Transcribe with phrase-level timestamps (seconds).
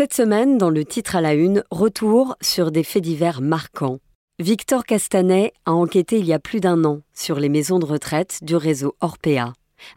[0.00, 3.98] Cette semaine, dans le titre à la une, retour sur des faits divers marquants.
[4.38, 8.38] Victor Castanet a enquêté il y a plus d'un an sur les maisons de retraite
[8.40, 9.52] du réseau Orpea.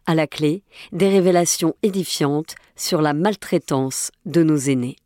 [0.06, 4.98] À la clé, des révélations édifiantes sur la maltraitance de nos aînés.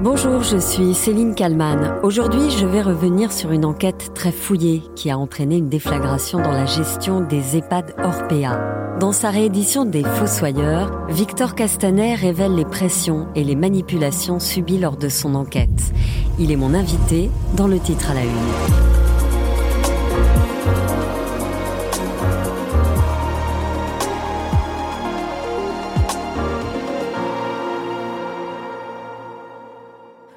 [0.00, 1.98] Bonjour, je suis Céline Kalman.
[2.04, 6.52] Aujourd'hui, je vais revenir sur une enquête très fouillée qui a entraîné une déflagration dans
[6.52, 8.96] la gestion des EHPAD Orpea.
[9.00, 14.96] Dans sa réédition des Fossoyeurs, Victor Castanet révèle les pressions et les manipulations subies lors
[14.96, 15.92] de son enquête.
[16.38, 18.97] Il est mon invité dans le titre à la une.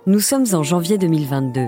[0.08, 1.68] Nous sommes en janvier 2022,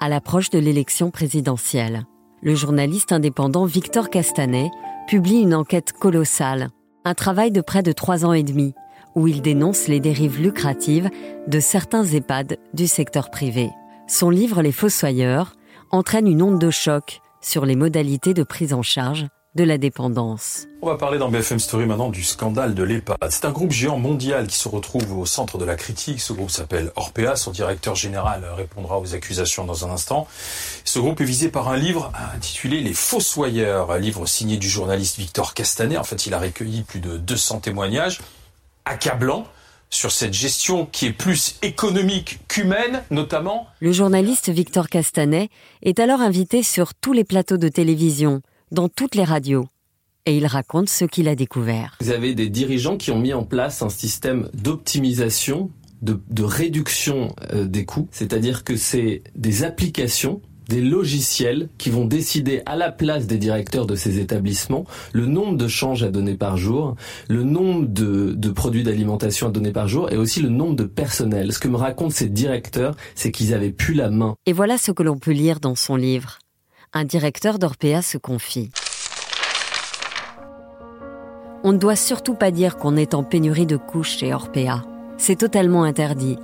[0.00, 2.06] à l'approche de l'élection présidentielle.
[2.42, 4.68] Le journaliste indépendant Victor Castanet
[5.06, 6.70] publie une enquête colossale,
[7.04, 8.74] un travail de près de trois ans et demi,
[9.14, 11.08] où il dénonce les dérives lucratives
[11.46, 13.70] de certains EHPAD du secteur privé.
[14.08, 15.54] Son livre Les Fossoyeurs
[15.92, 20.66] entraîne une onde de choc sur les modalités de prise en charge de la dépendance.
[20.82, 23.30] On va parler dans BFM Story maintenant du scandale de l'EHPAD.
[23.30, 26.20] C'est un groupe géant mondial qui se retrouve au centre de la critique.
[26.20, 27.34] Ce groupe s'appelle Orpea.
[27.36, 30.28] Son directeur général répondra aux accusations dans un instant.
[30.84, 35.18] Ce groupe est visé par un livre intitulé Les Fossoyeurs, un livre signé du journaliste
[35.18, 35.98] Victor Castanet.
[35.98, 38.20] En fait, il a recueilli plus de 200 témoignages
[38.84, 39.46] accablants
[39.90, 43.66] sur cette gestion qui est plus économique qu'humaine, notamment.
[43.80, 45.48] Le journaliste Victor Castanet
[45.82, 49.66] est alors invité sur tous les plateaux de télévision dans toutes les radios.
[50.26, 51.96] Et il raconte ce qu'il a découvert.
[52.00, 55.70] Vous avez des dirigeants qui ont mis en place un système d'optimisation,
[56.02, 58.08] de, réduction euh, des coûts.
[58.10, 63.86] C'est-à-dire que c'est des applications des logiciels qui vont décider à la place des directeurs
[63.86, 66.94] de ces établissements le nombre de changes à donner par jour,
[67.28, 70.84] le nombre de, de produits d'alimentation à donner par jour et aussi le nombre de
[70.84, 71.52] personnel.
[71.52, 74.36] Ce que me racontent ces directeurs, c'est qu'ils avaient plus la main.
[74.44, 76.38] Et voilà ce que l'on peut lire dans son livre
[76.92, 78.70] un directeur d'Orpea se confie.
[81.64, 84.84] On ne doit surtout pas dire qu'on est en pénurie de couches chez Orpea.
[85.16, 86.38] C'est totalement interdit.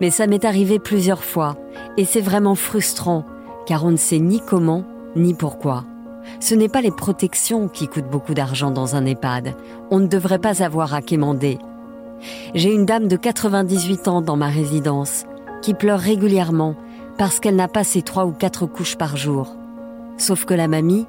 [0.00, 1.56] Mais ça m'est arrivé plusieurs fois
[1.96, 3.24] et c'est vraiment frustrant
[3.66, 4.84] car on ne sait ni comment
[5.16, 5.84] ni pourquoi.
[6.40, 9.54] Ce n'est pas les protections qui coûtent beaucoup d'argent dans un EHPAD.
[9.90, 11.58] On ne devrait pas avoir à quémander.
[12.54, 15.24] J'ai une dame de 98 ans dans ma résidence
[15.60, 16.76] qui pleure régulièrement
[17.18, 19.56] parce qu'elle n'a pas ses trois ou quatre couches par jour.
[20.22, 21.08] Sauf que la mamie,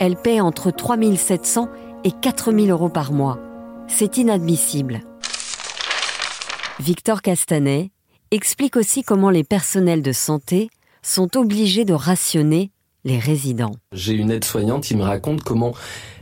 [0.00, 1.68] elle paie entre 3700
[2.02, 3.38] et 4000 euros par mois.
[3.88, 5.02] C'est inadmissible.
[6.80, 7.90] Victor Castanet
[8.30, 10.70] explique aussi comment les personnels de santé
[11.02, 12.72] sont obligés de rationner
[13.04, 13.76] les résidents.
[13.92, 15.74] J'ai une aide-soignante qui me raconte comment,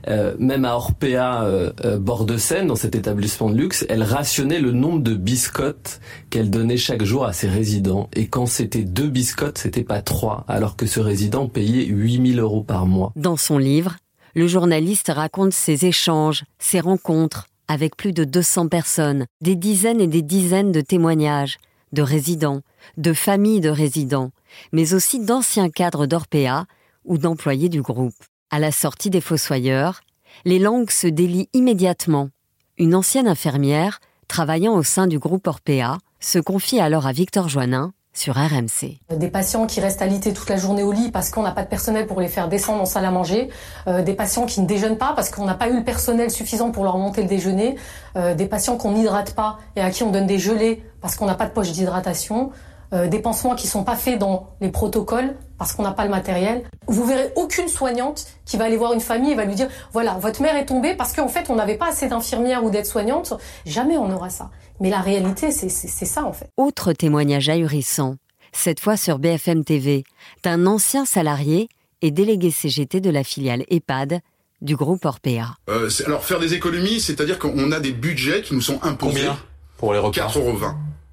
[0.09, 4.03] euh, même à Orpea, euh, euh, bord de Seine, dans cet établissement de luxe, elle
[4.03, 6.01] rationnait le nombre de biscottes
[6.31, 8.09] qu'elle donnait chaque jour à ses résidents.
[8.15, 12.63] Et quand c'était deux biscottes, c'était pas trois, alors que ce résident payait 8000 euros
[12.63, 13.13] par mois.
[13.17, 13.97] Dans son livre,
[14.35, 20.07] le journaliste raconte ses échanges, ses rencontres avec plus de 200 personnes, des dizaines et
[20.07, 21.59] des dizaines de témoignages
[21.93, 22.63] de résidents,
[22.97, 24.33] de familles de résidents,
[24.73, 26.67] mais aussi d'anciens cadres d'Orpea
[27.05, 28.15] ou d'employés du groupe.
[28.51, 30.01] À la sortie des Fossoyeurs,
[30.45, 32.31] les langues se délient immédiatement.
[32.79, 37.93] Une ancienne infirmière, travaillant au sein du groupe Orpea, se confie alors à Victor Joannin
[38.13, 38.99] sur RMC.
[39.17, 41.69] Des patients qui restent alités toute la journée au lit parce qu'on n'a pas de
[41.69, 43.49] personnel pour les faire descendre en salle à manger,
[43.87, 46.71] euh, des patients qui ne déjeunent pas parce qu'on n'a pas eu le personnel suffisant
[46.71, 47.77] pour leur monter le déjeuner,
[48.17, 51.27] euh, des patients qu'on n'hydrate pas et à qui on donne des gelées parce qu'on
[51.27, 52.51] n'a pas de poche d'hydratation,
[52.93, 56.11] euh, des pansements qui sont pas faits dans les protocoles parce qu'on n'a pas le
[56.11, 56.63] matériel.
[56.89, 60.19] Vous verrez aucune soignante qui va aller voir une famille et va lui dire voilà
[60.19, 63.35] votre mère est tombée parce qu'en fait on n'avait pas assez d'infirmières ou d'aides-soignantes.
[63.65, 64.51] Jamais on aura ça.
[64.81, 66.51] Mais la réalité c'est ça en fait.
[66.57, 68.17] Autre témoignage ahurissant,
[68.53, 70.05] cette fois sur BFM TV,
[70.43, 71.69] d'un ancien salarié
[72.03, 74.21] et délégué CGT de la filiale EHPAD
[74.61, 75.57] du groupe Orpea.
[75.69, 79.21] Euh, alors faire des économies, c'est-à-dire qu'on a des budgets qui nous sont imposés.
[79.21, 79.39] Combien
[79.79, 80.29] pour les repas?
[80.29, 80.59] 4,20 euros.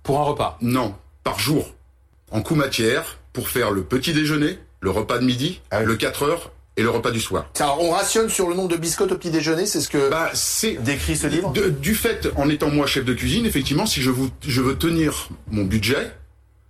[0.03, 0.57] Pour un repas?
[0.61, 0.93] Non,
[1.29, 1.75] par jour.
[2.31, 6.23] En coût matière, pour faire le petit déjeuner, le repas de midi, ah le 4
[6.23, 7.51] heures et le repas du soir.
[7.59, 10.31] Alors on rationne sur le nombre de biscottes au petit déjeuner, c'est ce que bah,
[10.33, 14.09] c'est décrit ce livre Du fait, en étant moi chef de cuisine, effectivement, si je,
[14.09, 16.11] vous, je veux tenir mon budget,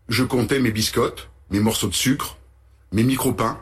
[0.09, 2.37] je comptais mes biscottes, mes morceaux de sucre,
[2.91, 3.61] mes micro-pains.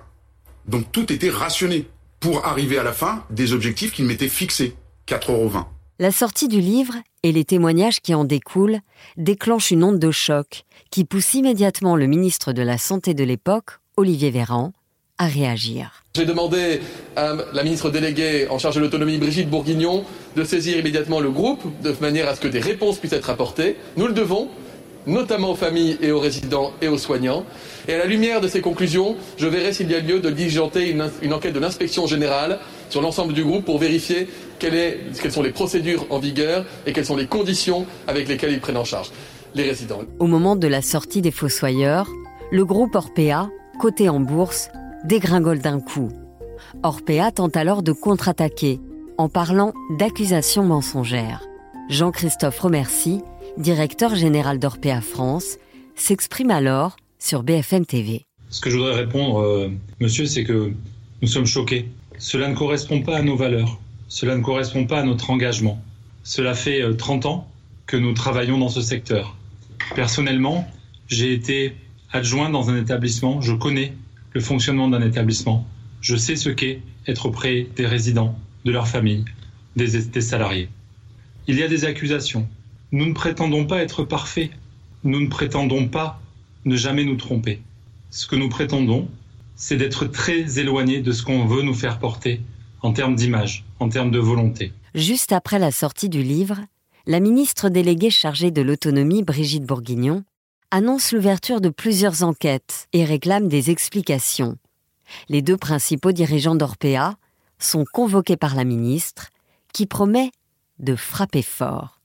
[0.67, 1.87] Donc tout était rationné
[2.19, 4.75] pour arriver à la fin des objectifs qui m'étaient fixés.
[5.07, 5.51] 4,20 euros.
[5.99, 6.95] La sortie du livre
[7.27, 8.79] et les témoignages qui en découlent
[9.17, 13.71] déclenchent une onde de choc qui pousse immédiatement le ministre de la Santé de l'époque,
[13.97, 14.71] Olivier Véran,
[15.17, 16.03] à réagir.
[16.15, 16.79] J'ai demandé
[17.17, 20.05] à la ministre déléguée en charge de l'autonomie, Brigitte Bourguignon,
[20.37, 23.75] de saisir immédiatement le groupe de manière à ce que des réponses puissent être apportées.
[23.97, 24.47] Nous le devons,
[25.05, 27.45] notamment aux familles et aux résidents et aux soignants.
[27.87, 30.89] Et à la lumière de ces conclusions, je verrai s'il y a lieu de diligenter
[30.91, 32.59] une, enquête de l'inspection générale
[32.89, 34.27] sur l'ensemble du groupe pour vérifier
[34.59, 38.77] quelles sont les procédures en vigueur et quelles sont les conditions avec lesquelles ils prennent
[38.77, 39.11] en charge
[39.55, 40.01] les résidents.
[40.19, 42.09] Au moment de la sortie des Fossoyeurs,
[42.51, 43.49] le groupe Orpea,
[43.79, 44.69] coté en bourse,
[45.03, 46.11] dégringole d'un coup.
[46.83, 48.79] Orpea tente alors de contre-attaquer
[49.17, 51.43] en parlant d'accusations mensongères.
[51.89, 53.21] Jean-Christophe Remercie,
[53.57, 55.57] directeur général d'Orpea France,
[55.95, 58.25] s'exprime alors sur BFM TV.
[58.49, 59.69] Ce que je voudrais répondre, euh,
[59.99, 60.71] monsieur, c'est que
[61.21, 61.89] nous sommes choqués.
[62.19, 63.79] Cela ne correspond pas à nos valeurs.
[64.07, 65.81] Cela ne correspond pas à notre engagement.
[66.23, 67.51] Cela fait 30 euh, ans
[67.85, 69.35] que nous travaillons dans ce secteur.
[69.95, 70.69] Personnellement,
[71.07, 71.75] j'ai été
[72.11, 73.93] adjoint dans un établissement, je connais
[74.33, 75.65] le fonctionnement d'un établissement,
[76.01, 79.25] je sais ce qu'est être auprès des résidents, de leurs familles,
[79.75, 80.69] des, salariés.
[81.47, 82.47] Il y a des accusations.
[82.91, 84.51] Nous ne prétendons pas être parfaits.
[85.03, 86.19] Nous ne prétendons pas
[86.65, 87.61] ne jamais nous tromper.
[88.09, 89.07] Ce que nous prétendons,
[89.55, 92.41] c'est d'être très éloigné de ce qu'on veut nous faire porter
[92.81, 94.73] en termes d'image, en termes de volonté.
[94.95, 96.59] Juste après la sortie du livre,
[97.05, 100.23] la ministre déléguée chargée de l'autonomie, Brigitte Bourguignon,
[100.71, 104.57] annonce l'ouverture de plusieurs enquêtes et réclame des explications.
[105.29, 107.15] Les deux principaux dirigeants d'Orpea
[107.59, 109.29] sont convoqués par la ministre,
[109.73, 110.31] qui promet
[110.79, 112.01] de frapper fort.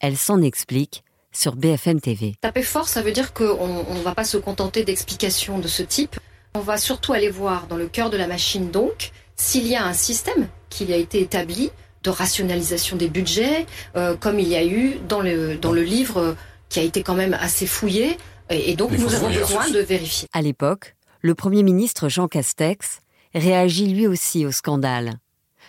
[0.00, 2.34] Elle s'en explique sur BFM TV.
[2.40, 6.18] Taper fort, ça veut dire qu'on ne va pas se contenter d'explications de ce type.
[6.54, 9.84] On va surtout aller voir dans le cœur de la machine, donc, s'il y a
[9.84, 11.70] un système qui a été établi
[12.02, 16.18] de rationalisation des budgets, euh, comme il y a eu dans le, dans le livre
[16.18, 16.34] euh,
[16.68, 18.16] qui a été quand même assez fouillé.
[18.50, 20.28] Et, donc, nous avons besoin de vérifier.
[20.32, 23.00] À l'époque, le Premier ministre Jean Castex
[23.34, 25.14] réagit lui aussi au scandale.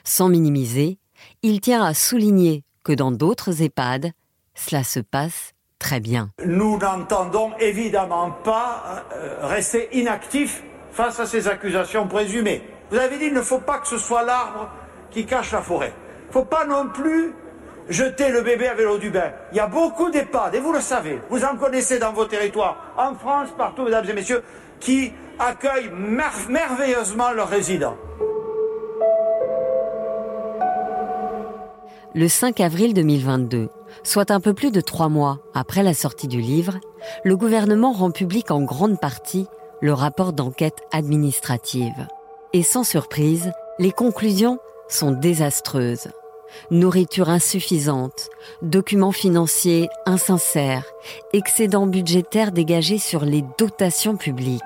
[0.03, 0.97] Sans minimiser,
[1.43, 4.11] il tient à souligner que dans d'autres EHPAD,
[4.55, 6.29] cela se passe très bien.
[6.43, 12.61] Nous n'entendons évidemment pas euh, rester inactifs face à ces accusations présumées.
[12.93, 14.69] Vous avez dit qu'il ne faut pas que ce soit l'arbre
[15.09, 15.91] qui cache la forêt.
[16.25, 17.33] Il ne faut pas non plus
[17.89, 19.31] jeter le bébé avec l'eau du bain.
[19.51, 22.93] Il y a beaucoup d'EHPAD, et vous le savez, vous en connaissez dans vos territoires,
[22.95, 24.43] en France, partout, mesdames et messieurs,
[24.79, 27.97] qui accueillent merveilleusement leurs résidents.
[32.13, 33.69] Le 5 avril 2022,
[34.03, 36.77] soit un peu plus de trois mois après la sortie du livre,
[37.23, 39.47] le gouvernement rend public en grande partie
[39.81, 42.07] le rapport d'enquête administrative.
[42.55, 46.09] Et sans surprise, les conclusions sont désastreuses.
[46.69, 48.29] Nourriture insuffisante,
[48.61, 50.85] documents financiers insincères,
[51.33, 54.61] excédents budgétaires dégagés sur les dotations publiques.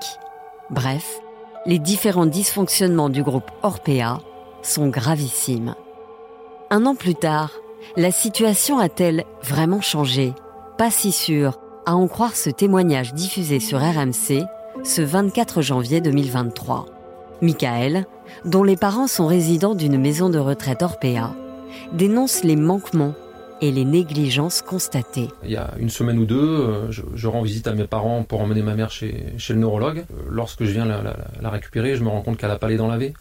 [0.69, 1.21] Bref,
[1.65, 4.19] les différents dysfonctionnements du groupe Orpea
[4.63, 5.75] sont gravissimes.
[6.69, 7.51] Un an plus tard,
[7.95, 10.33] la situation a-t-elle vraiment changé?
[10.77, 14.43] Pas si sûr, à en croire ce témoignage diffusé sur RMC
[14.83, 16.96] ce 24 janvier 2023.
[17.41, 18.05] Michael,
[18.45, 21.35] dont les parents sont résidents d'une maison de retraite Orpea,
[21.93, 23.13] dénonce les manquements
[23.61, 25.29] et les négligences constatées.
[25.43, 28.41] Il y a une semaine ou deux, euh, je, rends visite à mes parents pour
[28.41, 29.99] emmener ma mère chez, le neurologue.
[29.99, 32.87] Euh, lorsque je viens la, récupérer, je me rends compte qu'elle n'a pas les dents
[32.87, 33.13] lavées.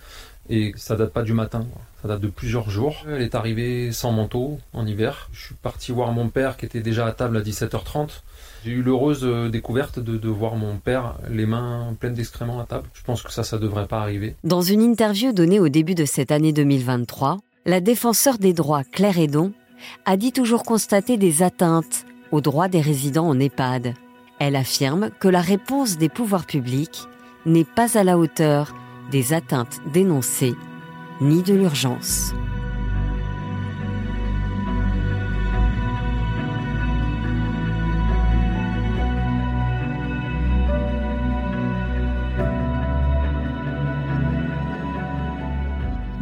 [0.48, 1.66] Et ça date pas du matin,
[2.02, 3.04] ça date de plusieurs jours.
[3.08, 5.28] Elle est arrivée sans manteau en hiver.
[5.32, 8.20] Je suis parti voir mon père qui était déjà à table à 17h30.
[8.64, 12.88] J'ai eu l'heureuse euh, découverte de, voir mon père les mains pleines d'excréments à table.
[12.94, 14.34] Je pense que ça, ça devrait pas arriver.
[14.44, 19.18] Dans une interview donnée au début de cette année 2023, la défenseur des droits Claire
[19.18, 19.52] Edon
[20.04, 23.94] a dit toujours constater des atteintes aux droits des résidents en EHPAD.
[24.38, 27.04] Elle affirme que la réponse des pouvoirs publics
[27.46, 28.74] n'est pas à la hauteur
[29.10, 30.54] des atteintes dénoncées,
[31.20, 32.34] ni de l'urgence.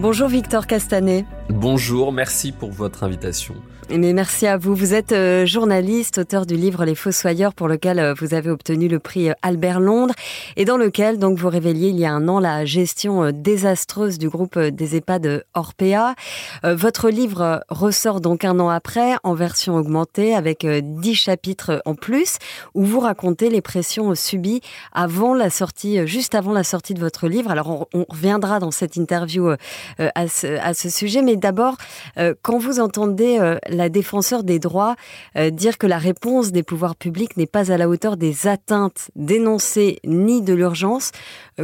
[0.04, 1.24] Bonjour Victor Castanet.
[1.50, 3.54] Bonjour, merci pour votre invitation.
[3.90, 4.74] Mais merci à vous.
[4.74, 8.88] Vous êtes euh, journaliste, auteur du livre Les Fossoyeurs pour lequel euh, vous avez obtenu
[8.88, 10.14] le prix euh, Albert Londres
[10.56, 14.30] et dans lequel donc vous révéliez il y a un an la gestion désastreuse du
[14.30, 16.14] groupe des EHPAD Orpea.
[16.62, 22.38] Votre livre ressort donc un an après en version augmentée avec dix chapitres en plus
[22.74, 24.60] où vous racontez les pressions subies
[24.92, 27.50] avant la sortie, juste avant la sortie de votre livre.
[27.50, 29.50] Alors on, reviendra dans cette interview
[29.98, 31.76] à ce, à ce sujet, mais d'abord,
[32.18, 34.96] euh, quand vous entendez euh, la défenseur des droits
[35.52, 39.98] dire que la réponse des pouvoirs publics n'est pas à la hauteur des atteintes dénoncées
[40.04, 41.12] ni de l'urgence,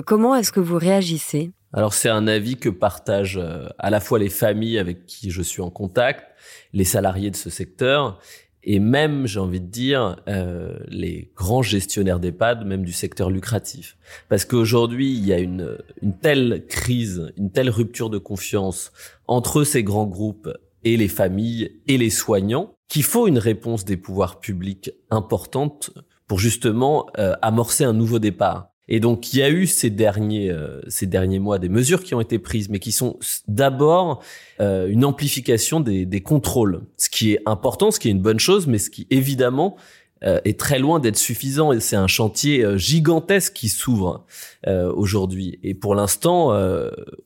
[0.07, 1.51] comment est-ce que vous réagissez?
[1.73, 3.41] Alors c'est un avis que partagent
[3.79, 6.27] à la fois les familles avec qui je suis en contact,
[6.73, 8.19] les salariés de ce secteur
[8.63, 13.97] et même, j'ai envie de dire, euh, les grands gestionnaires d'EHPAD, même du secteur lucratif.
[14.29, 15.79] Parce qu'aujourd'hui, il y a une,
[16.21, 18.93] telle crise, une telle rupture de confiance
[19.27, 20.51] entre ces grands groupes
[20.85, 25.91] et les familles et les soignants, qu'il faut une réponse des pouvoirs publics importante
[26.27, 28.70] pour justement euh, amorcer un nouveau départ.
[28.93, 32.15] Et donc, il y a eu ces derniers, euh, ces derniers mois des mesures qui
[32.15, 34.21] ont été prises, mais qui sont d'abord
[34.61, 38.41] euh, une amplification des, des contrôles, ce qui est important, ce qui est une bonne
[38.41, 39.77] chose, mais ce qui évidemment
[40.23, 41.73] est très loin d'être suffisant.
[41.73, 44.27] Et c'est un chantier euh, gigantesque qui s'ouvre
[44.67, 45.59] euh, aujourd'hui.
[45.63, 46.51] Et pour l'instant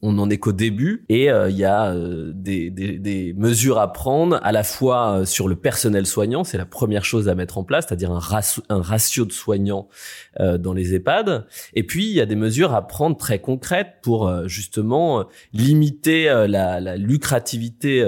[0.02, 1.04] on n'en est qu'au début.
[1.08, 1.94] Et il y a
[2.32, 6.66] des, des, des, mesures à prendre à la fois sur le personnel soignant c'est la
[6.66, 9.88] première chose à mettre en place c'est-à-dire un, ratio, un ratio de soignants
[10.38, 11.46] dans les EHPAD.
[11.74, 16.80] Et puis il y a des mesures à prendre très concrètes pour justement limiter la,
[16.80, 18.06] la lucrativité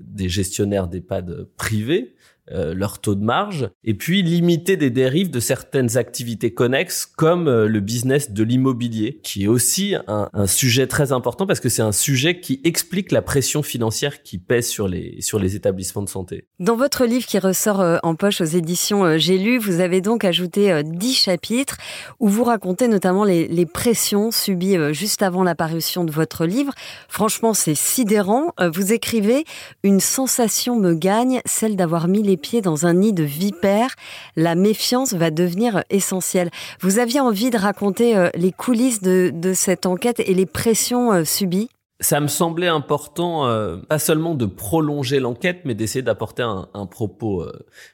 [0.00, 2.14] des gestionnaires d'EHPAD privés
[2.50, 7.46] euh, leur taux de marge, et puis limiter des dérives de certaines activités connexes comme
[7.46, 11.82] euh, le business de l'immobilier, qui est aussi un, sujet très important parce que c'est
[11.82, 16.08] un sujet qui explique la pression financière qui pèse sur les, sur les établissements de
[16.08, 16.48] santé.
[16.58, 20.24] Dans votre livre qui ressort euh, en poche aux éditions J'ai lu, vous avez donc
[20.24, 21.76] ajouté dix chapitres
[22.18, 26.72] où vous racontez notamment les, les pressions subies juste avant l'apparition de votre livre.
[27.08, 28.52] Franchement, c'est sidérant.
[28.74, 29.44] Vous écrivez
[29.84, 33.94] Une sensation me gagne, celle d'avoir mis les pieds dans un nid de vipères,
[34.36, 36.50] la méfiance va devenir essentielle.
[36.80, 41.24] Vous aviez envie de raconter euh, les coulisses de, cette enquête et les pressions euh,
[41.24, 41.68] subies?
[42.00, 47.46] Ça me semblait important, euh, pas seulement de prolonger l'enquête, mais d'essayer d'apporter un, propos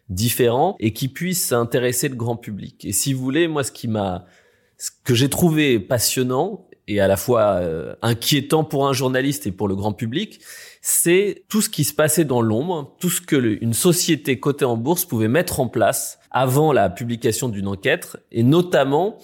[0.09, 2.87] différent et qui puisse intéresser le grand public.
[2.87, 4.25] Et si vous voulez, moi, ce qui m'a,
[4.79, 7.61] ce que j'ai trouvé passionnant et à la fois
[8.01, 10.41] inquiétant pour un journaliste et pour le grand public,
[10.91, 14.79] c'est tout ce qui se passait dans l'ombre, tout ce que une société cotée en
[14.79, 19.19] bourse pouvait mettre en place avant la publication d'une enquête, et notamment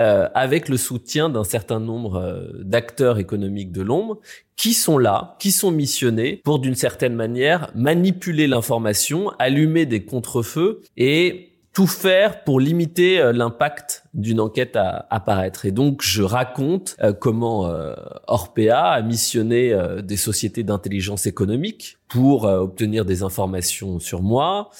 [0.00, 4.18] euh, avec le soutien d'un certain nombre euh, d'acteurs économiques de l'ombre
[4.56, 10.80] qui sont là, qui sont missionnés pour d'une certaine manière manipuler l'information, allumer des contrefeux
[10.96, 15.66] et tout faire pour limiter euh, l'impact d'une enquête à apparaître.
[15.66, 17.94] Et donc, je raconte euh, comment euh,
[18.26, 24.70] Orpea a missionné des sociétés d'intelligence économique pour obtenir des informations sur moi,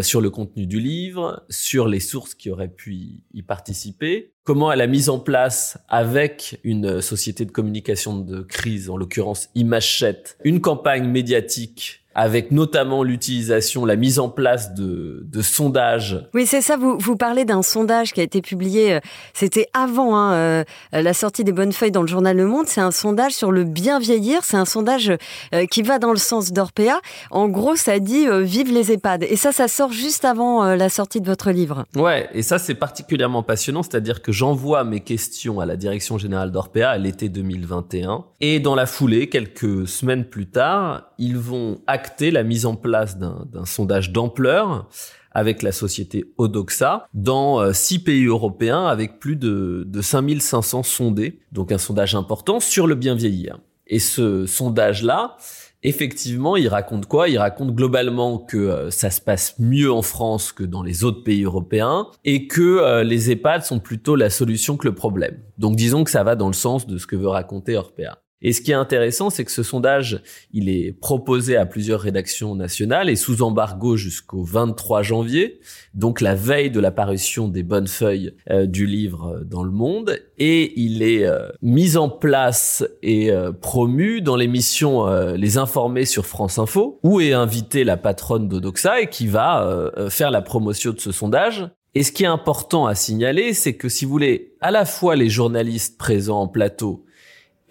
[0.00, 4.80] sur le contenu du livre, sur les sources qui auraient pu y participer, comment elle
[4.80, 10.60] a mis en place avec une société de communication de crise, en l'occurrence Imachette, une
[10.60, 16.26] campagne médiatique avec notamment l'utilisation, la mise en place de, de sondages.
[16.34, 16.76] Oui, c'est ça.
[16.76, 19.00] Vous, vous parlez d'un sondage qui a été publié, euh,
[19.34, 22.66] c'était avant hein, euh, la sortie des bonnes feuilles dans le journal Le Monde.
[22.66, 24.40] C'est un sondage sur le bien vieillir.
[24.42, 25.12] C'est un sondage
[25.54, 27.00] euh, qui va dans le sens d'Orpea.
[27.30, 29.22] En gros, ça dit vive les EHPAD.
[29.22, 31.84] Et ça, ça sort juste avant la sortie de votre livre.
[31.94, 33.84] Ouais, et ça, c'est particulièrement passionnant.
[33.84, 38.24] C'est-à-dire que j'envoie mes questions à la direction générale d'Orpea à l'été 2021.
[38.40, 41.80] Et dans la foulée, quelques semaines plus tard, ils vont
[42.20, 44.88] la mise en place d'un sondage d'ampleur
[45.32, 51.38] avec la société Odoxa dans euh, six pays européens avec plus de, de 5500 sondés.
[51.52, 53.58] Donc un sondage important sur le bien vieillir.
[53.86, 55.36] Et ce sondage-là,
[55.82, 57.28] effectivement, il raconte quoi?
[57.28, 61.22] Il raconte globalement que euh, ça se passe mieux en France que dans les autres
[61.22, 65.38] pays européens et que euh, les EHPAD sont plutôt la solution que le problème.
[65.56, 68.18] Donc disons que ça va dans le sens de ce que veut raconter Orpea.
[68.40, 72.54] Et ce qui est intéressant, c'est que ce sondage, il est proposé à plusieurs rédactions
[72.54, 75.58] nationales et sous embargo jusqu'au 23 janvier,
[75.94, 80.80] donc la veille de l'apparition des bonnes feuilles euh, du livre dans le monde, et
[80.80, 86.58] il est euh, mis en place et euh, promu dans l'émission Les Informés sur France
[86.58, 91.12] Info, où est invitée la patronne d'Odoxa et qui va faire la promotion de ce
[91.12, 91.68] sondage.
[91.94, 95.16] Et ce qui est important à signaler, c'est que si vous voulez, à la fois
[95.16, 97.04] les journalistes présents en plateau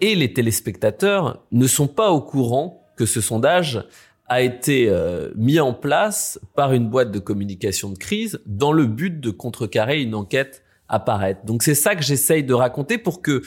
[0.00, 3.84] et les téléspectateurs ne sont pas au courant que ce sondage
[4.28, 8.86] a été euh, mis en place par une boîte de communication de crise dans le
[8.86, 11.44] but de contrecarrer une enquête apparaître.
[11.44, 13.42] Donc c'est ça que j'essaye de raconter pour que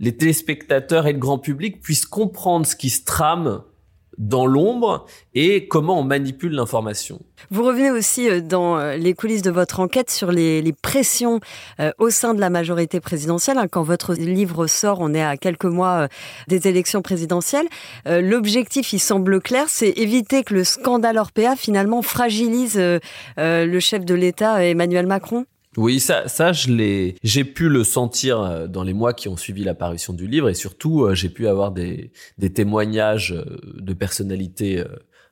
[0.00, 3.62] les téléspectateurs et le grand public puissent comprendre ce qui se trame
[4.18, 7.20] dans l'ombre et comment on manipule l'information.
[7.50, 11.40] Vous revenez aussi euh, dans euh, les coulisses de votre enquête sur les, pressions
[11.80, 13.58] euh, au sein de la majorité présidentielle.
[13.58, 13.68] Hein.
[13.68, 16.08] Quand votre livre sort, on est à quelques mois
[16.48, 17.66] des élections présidentielles.
[18.06, 22.78] L'objectif, il semble clair, c'est éviter que le scandale Orpea finalement fragilise
[23.36, 25.46] le chef de l'État, Emmanuel Macron?
[25.78, 29.36] Oui, ça, ça, je l'ai, j'ai pu le sentir euh, dans les mois qui ont
[29.36, 32.10] suivi l'apparition du livre et surtout, euh, j'ai pu avoir des,
[32.52, 34.82] témoignages euh, de personnalités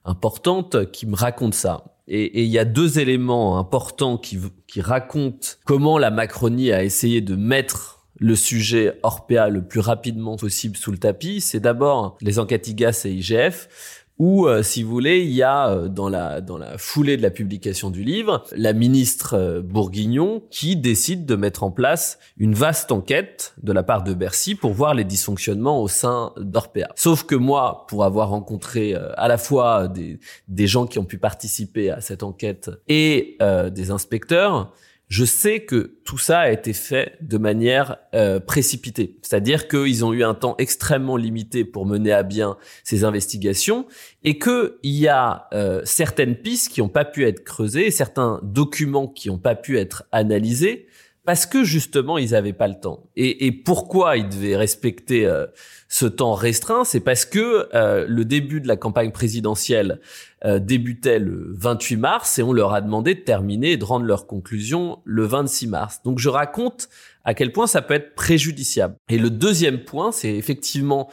[0.05, 1.97] importantes qui me racontent ça.
[2.07, 4.39] Et il y a deux éléments importants qui,
[4.69, 10.37] qui racontent comment la Macronie a essayé de mettre le sujet Orpea le plus rapidement
[10.37, 11.41] possible sous le tapis.
[11.41, 15.69] C'est d'abord les enquêtes IGAS et IGF où, euh, si vous voulez, il y a
[15.69, 20.43] euh, dans la dans la foulée de la publication du livre, la ministre euh, Bourguignon
[20.51, 24.73] qui décide de mettre en place une vaste enquête de la part de Bercy pour
[24.73, 26.89] voir les dysfonctionnements au sein d'Orpea.
[26.95, 30.19] Sauf que moi, pour avoir rencontré à la fois des
[30.49, 33.39] des gens qui ont pu participer à cette enquête et
[33.73, 34.73] des inspecteurs,
[35.09, 39.19] je sais que tout ça a été fait de manière euh, précipitée.
[39.23, 43.87] C'est-à-dire qu'ils ont eu un temps extrêmement limité pour mener à bien ces investigations
[44.25, 49.07] et qu'il y a euh, certaines pistes qui n'ont pas pu être creusées, certains documents
[49.07, 50.86] qui n'ont pas pu être analysés
[51.27, 53.11] parce que justement ils n'avaient pas le temps.
[53.17, 55.47] Et, et, pourquoi ils devaient respecter euh,
[55.89, 60.01] ce temps restreint C'est parce que euh, le début de la campagne présidentielle
[60.45, 64.07] euh, débutait le 28 mars et on leur a demandé de terminer et de rendre
[64.07, 66.01] leurs conclusions le 26 mars.
[66.05, 66.89] Donc je raconte
[67.25, 68.95] à quel point ça peut être préjudiciable.
[69.09, 71.11] Et le deuxième point, c'est effectivement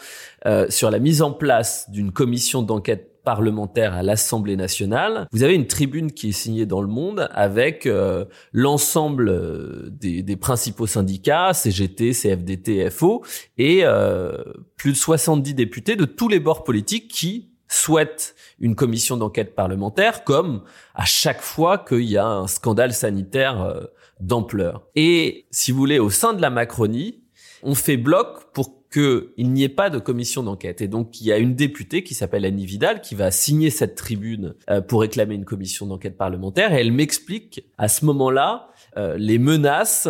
[0.69, 5.67] sur la mise en place d'une commission d'enquête parlementaire à l'Assemblée nationale, vous avez une
[5.67, 12.11] tribune qui est signée dans le monde avec euh, l'ensemble euh, des, principaux syndicats, CGT,
[12.11, 13.23] CFDT, FO,
[13.57, 14.43] et euh,
[14.75, 20.23] plus de 70 députés de tous les bords politiques qui souhaitent une commission d'enquête parlementaire,
[20.23, 20.63] comme
[20.93, 23.87] à chaque fois qu'il y a un scandale sanitaire
[24.19, 24.83] d'ampleur.
[24.95, 27.23] Et si vous voulez, au sein de la Macronie,
[27.63, 30.81] on fait bloc pour qu'il n'y ait pas de commission d'enquête.
[30.81, 33.95] Et donc, il y a une députée qui s'appelle Annie Vidal qui va signer cette
[33.95, 36.73] tribune euh, pour réclamer une commission d'enquête parlementaire.
[36.73, 40.07] Et elle m'explique à ce moment-là euh, les menaces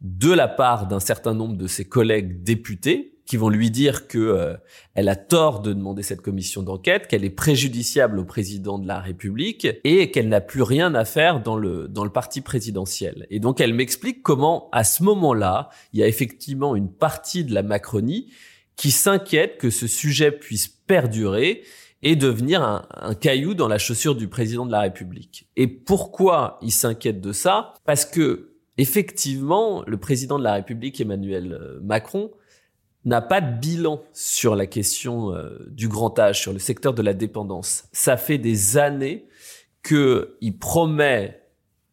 [0.00, 4.18] de la part d'un certain nombre de ses collègues députés qui vont lui dire que
[4.18, 4.56] euh,
[4.94, 9.00] elle a tort de demander cette commission d'enquête, qu'elle est préjudiciable au président de la
[9.00, 13.26] République et qu'elle n'a plus rien à faire dans le dans le parti présidentiel.
[13.30, 17.54] Et donc elle m'explique comment à ce moment-là, il y a effectivement une partie de
[17.54, 18.32] la Macronie
[18.76, 21.62] qui s'inquiète que ce sujet puisse perdurer
[22.02, 25.48] et devenir un, caillou dans la chaussure du président de la République.
[25.56, 27.74] Et pourquoi il s'inquiète de ça?
[27.84, 32.32] Parce que effectivement, le président de la République Emmanuel euh, Macron
[33.04, 37.02] n'a pas de bilan sur la question euh, du grand âge, sur le secteur de
[37.02, 37.84] la dépendance.
[37.92, 39.26] Ça fait des années
[39.82, 41.40] qu'il promet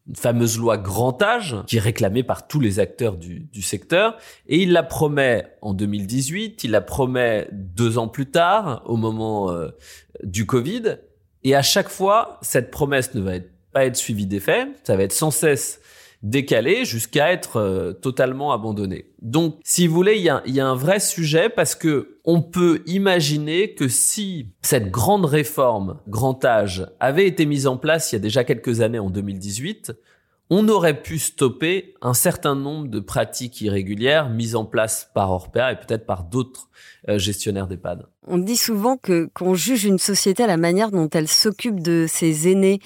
[0.08, 4.16] une fameuse loi grand âge qui est réclamée par tous les acteurs du, du, secteur
[4.46, 9.50] et il la promet en 2018, il la promet deux ans plus tard au moment
[9.50, 9.68] euh,
[10.22, 10.96] du Covid
[11.44, 13.32] et à chaque fois cette promesse ne va
[13.72, 15.80] pas être suivie des faits, ça va être sans cesse
[16.22, 19.06] décalé jusqu'à être euh, totalement abandonné.
[19.22, 22.42] Donc, si vous voulez, il y a, y a, un vrai sujet parce que on
[22.42, 28.16] peut imaginer que si cette grande réforme grand âge avait été mise en place il
[28.16, 29.92] y a déjà quelques années en 2018,
[30.50, 35.72] on aurait pu stopper un certain nombre de pratiques irrégulières mises en place par Orpea
[35.72, 36.68] et peut-être par d'autres
[37.08, 38.06] euh, gestionnaires d'EHPAD.
[38.26, 42.04] On dit souvent que qu'on juge une société à la manière dont elle s'occupe de
[42.06, 42.78] ses aînés.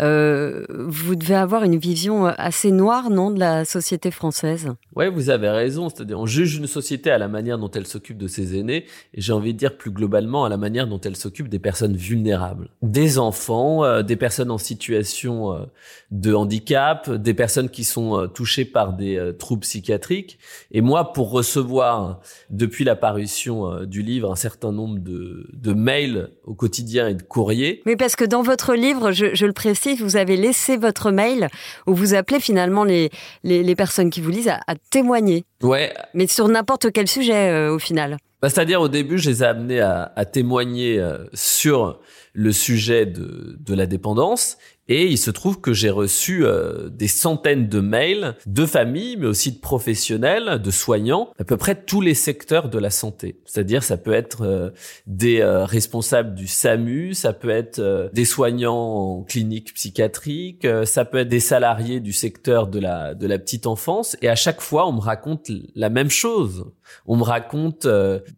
[0.00, 4.72] Euh, vous devez avoir une vision assez noire, non, de la société française?
[4.96, 5.90] Oui, vous avez raison.
[5.90, 9.20] C'est-à-dire, on juge une société à la manière dont elle s'occupe de ses aînés, et
[9.20, 12.70] j'ai envie de dire plus globalement à la manière dont elle s'occupe des personnes vulnérables,
[12.80, 15.66] des enfants, euh, des personnes en situation euh,
[16.10, 20.38] de handicap, des personnes qui sont euh, touchées par des euh, troubles psychiatriques.
[20.70, 26.30] Et moi, pour recevoir depuis la parution du livre un certain nombre de, de, mails
[26.44, 27.82] au quotidien et de courriers.
[27.86, 31.48] Mais parce que dans votre livre, je, je, le précise, vous avez laissé votre mail
[31.86, 33.10] où vous appelez finalement les,
[33.42, 35.44] les, les personnes qui vous lisent à, à, témoigner.
[35.62, 35.92] Ouais.
[36.14, 38.18] Mais sur n'importe quel sujet euh, au final.
[38.40, 41.98] Bah, C'est-à-dire au début, je les ai amenés à, à témoigner euh, sur
[42.32, 44.58] le sujet de, de la dépendance.
[44.88, 49.26] Et il se trouve que j'ai reçu euh, des centaines de mails de familles, mais
[49.26, 53.40] aussi de professionnels, de soignants, à peu près tous les secteurs de la santé.
[53.44, 54.70] C'est-à-dire, ça peut être euh,
[55.06, 61.18] des euh, responsables du SAMU, ça peut être des soignants en clinique psychiatrique, ça peut
[61.18, 64.16] être des salariés du secteur de la de la petite enfance.
[64.22, 66.66] Et à chaque fois, on me raconte la même chose.
[67.06, 67.86] On me raconte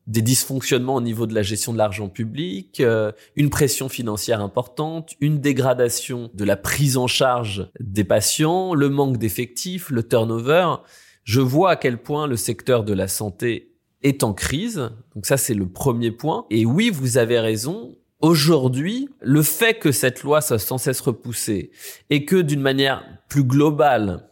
[0.07, 2.83] des dysfonctionnements au niveau de la gestion de l'argent public,
[3.37, 9.19] une pression financière importante, une dégradation de la prise en charge des patients, le manque
[9.19, 10.77] d'effectifs, le turnover.
[11.25, 14.91] Je vois à quel point le secteur de la santé est en crise.
[15.15, 16.47] Donc ça, c'est le premier point.
[16.51, 17.97] Et oui, vous avez raison.
[18.21, 21.71] Aujourd'hui, le fait que cette loi soit sans cesse repoussée
[22.11, 24.29] et que d'une manière plus globale,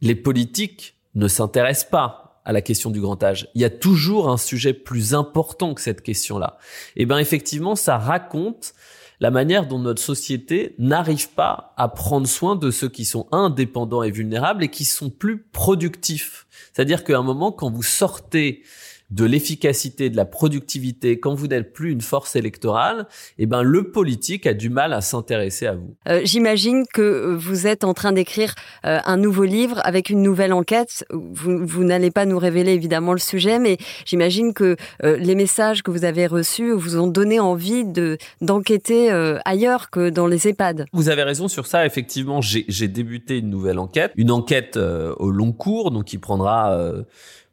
[0.00, 3.48] les politiques ne s'intéressent pas à la question du grand âge.
[3.54, 6.58] Il y a toujours un sujet plus important que cette question-là.
[6.96, 8.74] Et eh ben effectivement, ça raconte
[9.20, 14.02] la manière dont notre société n'arrive pas à prendre soin de ceux qui sont indépendants
[14.02, 16.46] et vulnérables et qui sont plus productifs.
[16.72, 18.64] C'est-à-dire qu'à un moment, quand vous sortez
[19.12, 23.06] de l'efficacité, de la productivité, quand vous n'êtes plus une force électorale,
[23.38, 25.94] eh ben le politique a du mal à s'intéresser à vous.
[26.08, 28.54] Euh, J'imagine que vous êtes en train d'écrire
[28.86, 31.04] euh, un nouveau livre avec une nouvelle enquête.
[31.10, 35.82] Vous, vous n'allez pas nous révéler évidemment le sujet, mais j'imagine que euh, les messages
[35.82, 40.48] que vous avez reçus vous ont donné envie de d'enquêter euh, ailleurs que dans les
[40.48, 40.86] EHPAD.
[40.92, 41.84] Vous avez raison sur ça.
[41.84, 46.78] Effectivement, j'ai débuté une nouvelle enquête, une enquête au long cours, donc qui prendra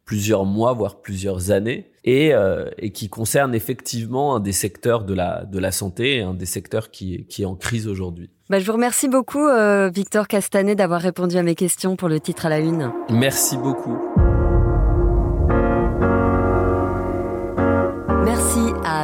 [0.10, 5.14] plusieurs mois, voire plusieurs années, et, euh, et qui concerne effectivement un des secteurs de
[5.14, 8.32] la, de la santé, un des secteurs qui, qui est en crise aujourd'hui.
[8.50, 12.20] Bah, je vous remercie beaucoup, euh, Victor Castanet, d'avoir répondu à mes questions pour le
[12.20, 12.92] titre à la une.
[13.12, 14.00] Merci beaucoup.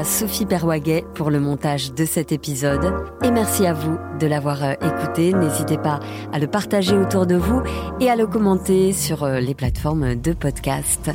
[0.03, 4.73] Sophie Perwaguet pour le montage de cet épisode et merci à vous de l'avoir euh,
[4.73, 5.33] écouté.
[5.33, 5.99] N'hésitez pas
[6.33, 7.61] à le partager autour de vous
[7.99, 11.11] et à le commenter sur euh, les plateformes de podcast.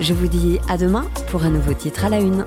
[0.00, 2.44] Je vous dis à demain pour un nouveau titre à la une.